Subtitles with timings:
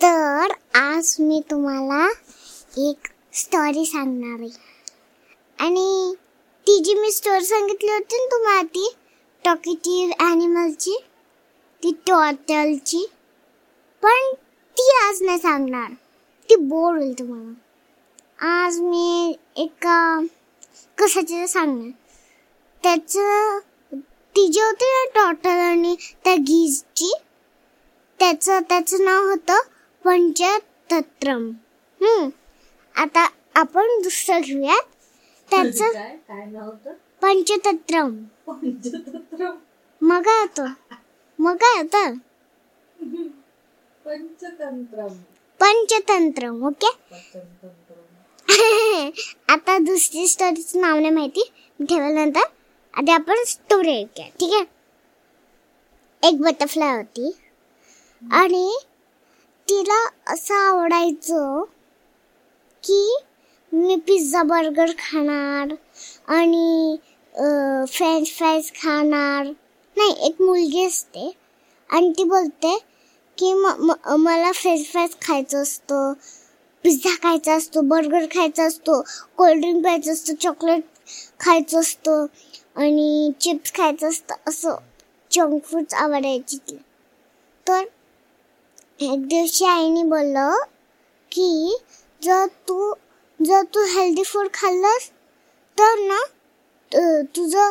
[0.00, 2.06] तर आज मी तुम्हाला
[2.78, 4.50] एक स्टोरी सांगणार आहे.
[5.58, 6.14] आणि
[6.66, 8.88] ती जी मी स्टोरी सांगितली होती ना तुम्हाला ती
[9.44, 10.96] टॉकेटिव्ह ॲनिमलची
[11.82, 13.04] ती टॉटलची
[14.02, 14.32] पण
[14.76, 15.90] ती आज नाही सांगणार.
[16.48, 18.64] ती बोर होईल तुम्हाला.
[18.64, 20.20] आज मी एका
[20.98, 21.90] कशाची सांगणार?
[22.82, 23.58] त्याचं
[24.34, 25.94] ती जी होती ना टॉटल आणि
[26.24, 27.12] त्या गीजची?
[28.20, 29.60] त्याचं त्याचं नाव होतं
[30.04, 31.50] पंचतत्रम.
[32.00, 32.28] हम्म.
[32.94, 34.82] आता आपण दुसरं घेऊयात.
[35.50, 36.92] त्याचं काय काय नाव होतं?
[37.22, 38.14] पंचतत्रम.
[38.46, 39.50] पंचतंत्र
[40.02, 40.66] मग होतं
[41.38, 42.14] मग काय होतं
[44.04, 45.08] पंचतंत्रम.
[45.60, 46.90] पंचतंत्रम ओके?
[49.48, 51.42] आता दुसरी स्टोरीचं नाव नाही माहिती.
[51.80, 52.42] ठेवल्यानंतर
[52.96, 54.64] आधी आपण स्टोरी ऐकूया ठीक आहे?
[56.22, 57.30] एक बटरफ्लाय होती.
[58.22, 58.76] आणि
[59.68, 61.64] तिला असं आवडायचं
[62.84, 63.16] की
[63.72, 65.74] मी पिझ्झा बर्गर खाणार
[66.28, 66.96] आणि
[67.88, 69.46] फ्रेंच फ्राईज खाणार.
[69.96, 71.30] नाही एक मुलगी असते
[71.90, 72.78] आणि ती बोलते
[73.38, 76.12] की म- मला फ्रेंच फ्राईज खायचं असतं
[76.84, 79.00] पिझ्झा खायचा असतो बर्गर खायचा असतो
[79.36, 80.84] कोल्ड्रिंक प्यायचं असतं चॉकलेट
[81.44, 82.26] खायचं असतं
[82.76, 84.76] आणि चिप्स खायचं असतं असं
[85.30, 86.82] जंक फूड्स आवडायची तिला.
[87.66, 87.84] तर
[89.00, 90.54] एक दिवशी आईने बोललं
[91.32, 91.76] की
[92.22, 92.92] जर तू
[93.38, 95.10] जर तू हेल्दी फूड खाल्लंस
[95.78, 96.20] तर ना
[97.36, 97.70] तुझं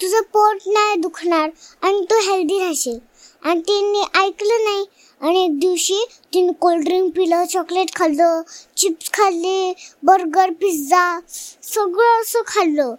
[0.00, 1.50] तुझं पोट नाही दुखणार
[1.82, 2.98] आणि तू हेल्दी राहशील.
[3.42, 4.84] आणि तिने ऐकलं नाही
[5.20, 6.04] आणि एक दिवशी
[6.34, 8.40] तिने कोल्ड्रिंक पिलं चॉकलेट खाल्लं
[8.76, 11.18] चिप्स खाल्ले बर्गर पिझ्झा
[11.64, 12.94] सगळं असं खाल्लं.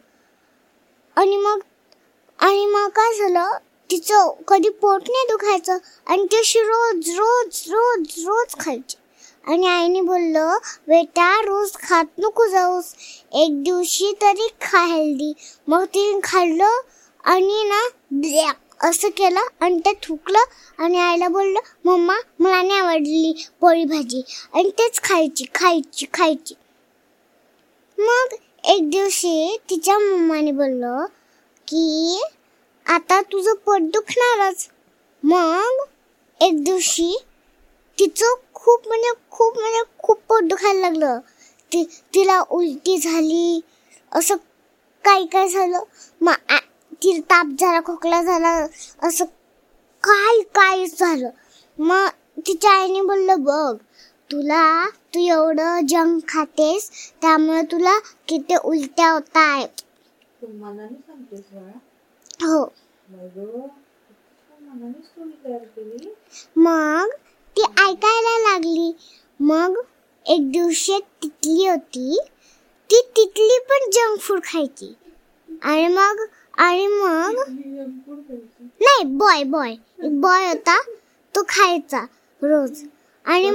[1.18, 1.60] आणि मग
[2.40, 3.58] आणि मग काय झालं
[3.90, 8.98] तिचं कधी पोट नाही दुखायचं आणि ती अशी रोज रोज रोज रोज खायची.
[9.48, 12.94] आणि आईने बोललं बेटा रोज खात नको जाऊस.
[13.34, 15.34] एक दिवशी तरी खा हेल्दी
[15.68, 16.82] मग तिने खाल्लं
[17.24, 17.82] आणि ना
[18.12, 24.22] ब्लॅक असं केलं आणि ते थुकलं आणि आईला बोललं मम्मा मला नाही आवडली पोळी भाजी
[24.54, 26.54] आणि तेच खायची खायची खायची.
[27.98, 28.34] मग
[28.64, 31.06] एक दिवशी तिच्या मम्माने बोललं
[31.68, 32.22] की
[32.86, 34.68] आता तुझं पोट दुखणारच.
[35.24, 35.86] मग
[36.42, 37.16] एक दिवशी
[37.98, 41.20] तिचं खूप म्हणजे खूप म्हणजे खूप पोट दुखायला लागलं.
[41.72, 43.60] ती तिला उलटी झाली
[44.12, 44.36] असं
[45.04, 45.84] काय काय झालं.
[46.22, 46.56] मग
[47.04, 48.68] तिला ताप झाला खोकला झाला
[49.04, 49.26] असं
[50.04, 51.30] काय काय झालं?
[51.80, 52.08] मग
[52.38, 53.76] तिच्या आईने बोललं बघ
[54.32, 56.90] तुला तू एवढं जंक खातेस
[57.22, 59.82] त्यामुळे तुला किती उलट्या होत आहेत
[60.44, 61.78] बाळा?
[62.42, 62.66] हो.
[66.56, 67.10] मग
[67.58, 68.92] ती ऐकायला लागली.
[69.40, 69.82] मग
[70.26, 72.20] एक दिवशी तितली होती.
[72.90, 74.94] ती तितली पण जंक फूड खायची.
[75.64, 76.26] आणि मग
[76.62, 77.36] आणि मग?
[78.82, 80.80] नाही बॉय बॉय एक बॉय होता
[81.36, 82.04] तो खायचा
[82.42, 82.84] रोज.
[83.26, 83.50] आणि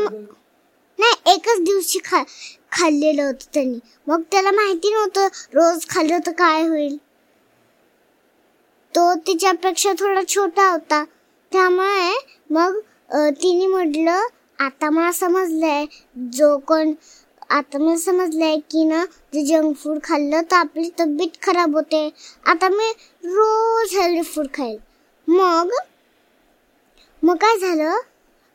[0.98, 2.22] नाही एकच दिवशी खा
[2.72, 3.78] खाल्लेलं होतं त्यांनी.
[4.06, 6.96] मग त्याला माहिती नव्हतं रोज खाल्लं तर काय होईल.
[8.94, 11.04] तो तिच्यापेक्षा थोडा छोटा होता.
[11.52, 12.12] त्यामुळे
[12.50, 12.78] मग
[13.42, 14.26] तिने म्हटलं
[14.64, 15.84] आता मला समजलंय
[16.32, 16.92] जो कोण
[17.50, 22.00] आता मी समजलंय की ना जे जंक फूड खाल्लं तर आपली तब्येत खराब होते.
[22.46, 22.90] आता मी
[23.24, 24.78] रोज हेल्दी फूड खाईल.
[25.28, 25.70] मग?
[27.22, 27.98] मग काय झालं?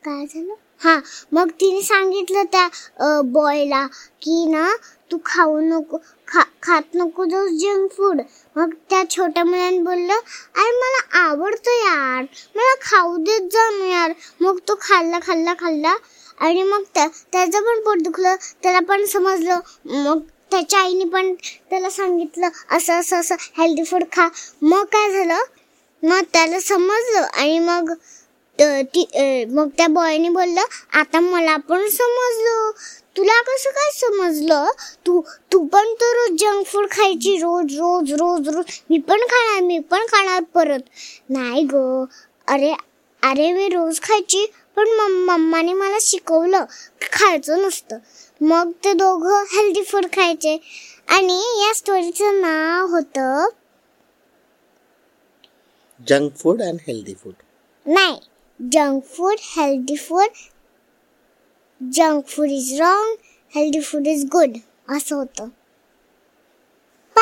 [0.04, 0.54] काय झालं?
[0.84, 0.96] हा
[1.32, 3.86] मग तिने सांगितलं त्या बॉयला
[4.22, 4.68] की ना
[5.10, 5.98] तू खाऊ नको
[6.28, 8.20] खा खात नको जो जंक फूड
[8.56, 12.24] मग त्या छोट्या मुलाने बोललं अरे मला आवडतं यार.
[12.56, 14.12] मला खाऊ देत जा ना यार.
[14.40, 15.94] मग तो खाल्ला खाल्ला खाल्ला.
[16.42, 19.60] आणि मग त्या त्याचं पण पोट दुखलं त्याला पण समजलं.
[19.86, 20.18] मग
[20.50, 21.32] त्याच्या आईने पण
[21.70, 24.28] त्याला सांगितलं असं असं असं हेल्दी फूड खा.
[24.62, 25.42] मग काय झालं?
[26.02, 27.92] मग त्याला समजलं आणि मग
[28.94, 29.04] ती
[29.50, 32.70] मग त्या बॉयने बोललं आता मला पण समजलं.
[33.16, 34.66] तुला कसं काय समजलं?
[35.06, 35.20] तू
[35.52, 38.80] तू पण तर रोज जंक फूड खायची रोज रोज रोज रोज.
[38.90, 40.80] मी पण खाणार मी पण खाणार परत.
[41.30, 42.04] नाही ग.
[42.48, 42.72] अरे
[43.22, 44.46] अरे मी रोज खायची
[44.76, 46.64] पण मम- मम्माने मला शिकवलं
[47.12, 47.98] खायचं नसतं.
[48.40, 50.60] मग ते दोघं हेल्दी फूड खायचे.
[51.08, 53.48] आणि या स्टोरीचं नाव होतं
[56.08, 57.32] junk food and healthy food
[57.86, 58.20] नाही
[58.72, 60.26] junk food healthy food
[61.92, 63.16] junk food is wrong
[63.54, 64.56] healthy food is good
[64.88, 65.48] असं होतं.